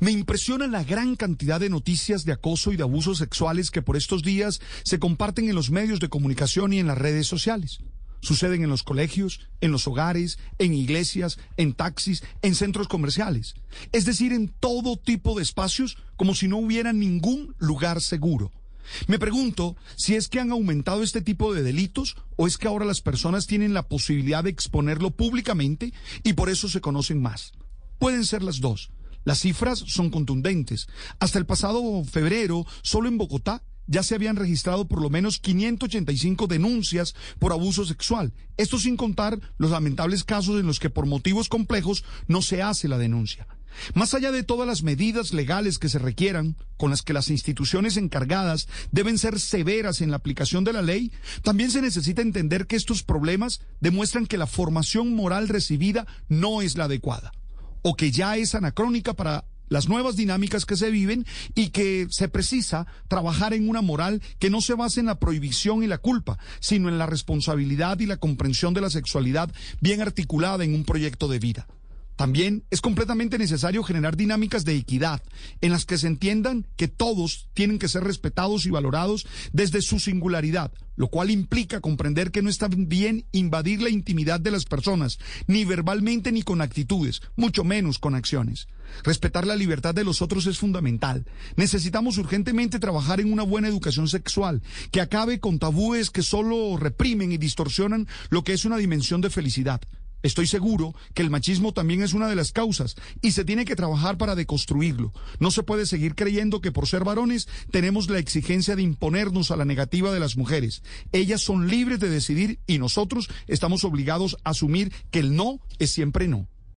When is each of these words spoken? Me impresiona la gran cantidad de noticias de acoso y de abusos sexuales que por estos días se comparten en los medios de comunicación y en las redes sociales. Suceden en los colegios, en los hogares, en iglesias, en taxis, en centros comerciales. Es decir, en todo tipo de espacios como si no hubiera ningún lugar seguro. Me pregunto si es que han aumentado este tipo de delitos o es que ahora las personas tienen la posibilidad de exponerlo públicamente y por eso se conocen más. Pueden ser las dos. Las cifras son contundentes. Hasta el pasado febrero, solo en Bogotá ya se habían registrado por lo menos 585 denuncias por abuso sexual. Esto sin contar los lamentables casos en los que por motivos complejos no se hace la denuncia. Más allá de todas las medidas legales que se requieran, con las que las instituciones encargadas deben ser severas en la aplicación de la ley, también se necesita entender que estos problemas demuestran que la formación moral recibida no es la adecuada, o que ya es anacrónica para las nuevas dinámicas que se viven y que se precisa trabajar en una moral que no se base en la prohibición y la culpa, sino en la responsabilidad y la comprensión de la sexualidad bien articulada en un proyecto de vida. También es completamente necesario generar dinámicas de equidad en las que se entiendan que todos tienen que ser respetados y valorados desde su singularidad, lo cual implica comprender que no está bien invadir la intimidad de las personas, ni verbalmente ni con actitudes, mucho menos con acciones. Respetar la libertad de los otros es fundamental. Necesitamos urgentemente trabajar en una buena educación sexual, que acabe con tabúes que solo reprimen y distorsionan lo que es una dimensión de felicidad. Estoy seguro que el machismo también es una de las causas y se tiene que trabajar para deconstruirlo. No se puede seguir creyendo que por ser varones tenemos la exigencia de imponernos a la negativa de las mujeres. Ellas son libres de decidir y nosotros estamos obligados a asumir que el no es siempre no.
Me 0.00 0.12
impresiona 0.12 0.66
la 0.66 0.82
gran 0.82 1.14
cantidad 1.14 1.60
de 1.60 1.68
noticias 1.68 2.24
de 2.24 2.32
acoso 2.32 2.72
y 2.72 2.76
de 2.76 2.84
abusos 2.84 3.18
sexuales 3.18 3.70
que 3.70 3.82
por 3.82 3.98
estos 3.98 4.22
días 4.22 4.58
se 4.82 4.98
comparten 4.98 5.50
en 5.50 5.54
los 5.54 5.70
medios 5.70 6.00
de 6.00 6.08
comunicación 6.08 6.72
y 6.72 6.78
en 6.78 6.86
las 6.86 6.96
redes 6.96 7.26
sociales. 7.26 7.80
Suceden 8.22 8.62
en 8.62 8.70
los 8.70 8.82
colegios, 8.82 9.40
en 9.60 9.72
los 9.72 9.86
hogares, 9.86 10.38
en 10.58 10.72
iglesias, 10.72 11.38
en 11.58 11.74
taxis, 11.74 12.22
en 12.40 12.54
centros 12.54 12.88
comerciales. 12.88 13.56
Es 13.92 14.06
decir, 14.06 14.32
en 14.32 14.48
todo 14.48 14.96
tipo 14.96 15.36
de 15.36 15.42
espacios 15.42 15.98
como 16.16 16.34
si 16.34 16.48
no 16.48 16.56
hubiera 16.56 16.94
ningún 16.94 17.54
lugar 17.58 18.00
seguro. 18.00 18.52
Me 19.06 19.18
pregunto 19.18 19.76
si 19.96 20.14
es 20.14 20.28
que 20.28 20.40
han 20.40 20.50
aumentado 20.50 21.02
este 21.02 21.20
tipo 21.20 21.52
de 21.52 21.62
delitos 21.62 22.16
o 22.36 22.46
es 22.46 22.56
que 22.56 22.68
ahora 22.68 22.86
las 22.86 23.02
personas 23.02 23.46
tienen 23.46 23.74
la 23.74 23.86
posibilidad 23.86 24.44
de 24.44 24.50
exponerlo 24.50 25.10
públicamente 25.10 25.92
y 26.22 26.32
por 26.32 26.48
eso 26.48 26.70
se 26.70 26.80
conocen 26.80 27.20
más. 27.20 27.52
Pueden 27.98 28.24
ser 28.24 28.42
las 28.42 28.60
dos. 28.60 28.90
Las 29.24 29.40
cifras 29.40 29.78
son 29.86 30.10
contundentes. 30.10 30.88
Hasta 31.18 31.38
el 31.38 31.46
pasado 31.46 32.04
febrero, 32.04 32.66
solo 32.82 33.08
en 33.08 33.18
Bogotá 33.18 33.62
ya 33.86 34.04
se 34.04 34.14
habían 34.14 34.36
registrado 34.36 34.86
por 34.86 35.02
lo 35.02 35.10
menos 35.10 35.40
585 35.40 36.46
denuncias 36.46 37.14
por 37.40 37.52
abuso 37.52 37.84
sexual. 37.84 38.32
Esto 38.56 38.78
sin 38.78 38.96
contar 38.96 39.40
los 39.58 39.72
lamentables 39.72 40.22
casos 40.22 40.60
en 40.60 40.66
los 40.66 40.78
que 40.78 40.90
por 40.90 41.06
motivos 41.06 41.48
complejos 41.48 42.04
no 42.28 42.40
se 42.40 42.62
hace 42.62 42.86
la 42.86 42.98
denuncia. 42.98 43.48
Más 43.94 44.14
allá 44.14 44.32
de 44.32 44.42
todas 44.42 44.66
las 44.66 44.82
medidas 44.82 45.32
legales 45.32 45.78
que 45.78 45.88
se 45.88 45.98
requieran, 45.98 46.56
con 46.76 46.90
las 46.90 47.02
que 47.02 47.12
las 47.12 47.30
instituciones 47.30 47.96
encargadas 47.96 48.68
deben 48.90 49.18
ser 49.18 49.40
severas 49.40 50.00
en 50.00 50.10
la 50.10 50.16
aplicación 50.16 50.64
de 50.64 50.72
la 50.72 50.82
ley, 50.82 51.12
también 51.42 51.70
se 51.70 51.82
necesita 51.82 52.22
entender 52.22 52.66
que 52.66 52.76
estos 52.76 53.02
problemas 53.02 53.60
demuestran 53.80 54.26
que 54.26 54.38
la 54.38 54.46
formación 54.46 55.14
moral 55.14 55.48
recibida 55.48 56.06
no 56.28 56.62
es 56.62 56.76
la 56.76 56.84
adecuada, 56.84 57.32
o 57.82 57.94
que 57.94 58.10
ya 58.10 58.36
es 58.36 58.54
anacrónica 58.54 59.14
para 59.14 59.44
las 59.68 59.88
nuevas 59.88 60.16
dinámicas 60.16 60.66
que 60.66 60.76
se 60.76 60.90
viven 60.90 61.24
y 61.54 61.68
que 61.68 62.08
se 62.10 62.28
precisa 62.28 62.86
trabajar 63.08 63.54
en 63.54 63.68
una 63.68 63.80
moral 63.80 64.20
que 64.38 64.50
no 64.50 64.60
se 64.60 64.74
base 64.74 65.00
en 65.00 65.06
la 65.06 65.18
prohibición 65.18 65.82
y 65.82 65.86
la 65.86 65.98
culpa, 65.98 66.38
sino 66.58 66.88
en 66.88 66.98
la 66.98 67.06
responsabilidad 67.06 67.98
y 68.00 68.06
la 68.06 68.18
comprensión 68.18 68.74
de 68.74 68.82
la 68.82 68.90
sexualidad 68.90 69.50
bien 69.80 70.02
articulada 70.02 70.64
en 70.64 70.74
un 70.74 70.84
proyecto 70.84 71.28
de 71.28 71.38
vida. 71.38 71.66
También 72.20 72.64
es 72.68 72.82
completamente 72.82 73.38
necesario 73.38 73.82
generar 73.82 74.14
dinámicas 74.14 74.66
de 74.66 74.76
equidad 74.76 75.22
en 75.62 75.72
las 75.72 75.86
que 75.86 75.96
se 75.96 76.06
entiendan 76.06 76.66
que 76.76 76.86
todos 76.86 77.48
tienen 77.54 77.78
que 77.78 77.88
ser 77.88 78.04
respetados 78.04 78.66
y 78.66 78.70
valorados 78.70 79.26
desde 79.54 79.80
su 79.80 79.98
singularidad, 79.98 80.70
lo 80.96 81.08
cual 81.08 81.30
implica 81.30 81.80
comprender 81.80 82.30
que 82.30 82.42
no 82.42 82.50
está 82.50 82.68
bien 82.68 83.24
invadir 83.32 83.80
la 83.80 83.88
intimidad 83.88 84.38
de 84.38 84.50
las 84.50 84.66
personas, 84.66 85.18
ni 85.46 85.64
verbalmente 85.64 86.30
ni 86.30 86.42
con 86.42 86.60
actitudes, 86.60 87.22
mucho 87.36 87.64
menos 87.64 87.98
con 87.98 88.14
acciones. 88.14 88.68
Respetar 89.02 89.46
la 89.46 89.56
libertad 89.56 89.94
de 89.94 90.04
los 90.04 90.20
otros 90.20 90.44
es 90.46 90.58
fundamental. 90.58 91.24
Necesitamos 91.56 92.18
urgentemente 92.18 92.78
trabajar 92.78 93.22
en 93.22 93.32
una 93.32 93.44
buena 93.44 93.68
educación 93.68 94.08
sexual, 94.08 94.60
que 94.90 95.00
acabe 95.00 95.40
con 95.40 95.58
tabúes 95.58 96.10
que 96.10 96.22
solo 96.22 96.76
reprimen 96.76 97.32
y 97.32 97.38
distorsionan 97.38 98.08
lo 98.28 98.44
que 98.44 98.52
es 98.52 98.66
una 98.66 98.76
dimensión 98.76 99.22
de 99.22 99.30
felicidad. 99.30 99.80
Estoy 100.22 100.46
seguro 100.46 100.94
que 101.14 101.22
el 101.22 101.30
machismo 101.30 101.72
también 101.72 102.02
es 102.02 102.12
una 102.12 102.28
de 102.28 102.36
las 102.36 102.52
causas 102.52 102.96
y 103.22 103.32
se 103.32 103.44
tiene 103.44 103.64
que 103.64 103.76
trabajar 103.76 104.18
para 104.18 104.34
deconstruirlo. 104.34 105.12
No 105.38 105.50
se 105.50 105.62
puede 105.62 105.86
seguir 105.86 106.14
creyendo 106.14 106.60
que 106.60 106.72
por 106.72 106.86
ser 106.86 107.04
varones 107.04 107.48
tenemos 107.70 108.10
la 108.10 108.18
exigencia 108.18 108.76
de 108.76 108.82
imponernos 108.82 109.50
a 109.50 109.56
la 109.56 109.64
negativa 109.64 110.12
de 110.12 110.20
las 110.20 110.36
mujeres. 110.36 110.82
Ellas 111.12 111.40
son 111.40 111.68
libres 111.68 112.00
de 112.00 112.10
decidir 112.10 112.60
y 112.66 112.78
nosotros 112.78 113.28
estamos 113.46 113.84
obligados 113.84 114.36
a 114.44 114.50
asumir 114.50 114.92
que 115.10 115.20
el 115.20 115.34
no 115.34 115.60
es 115.78 115.90
siempre 115.90 116.28
no. 116.28 116.48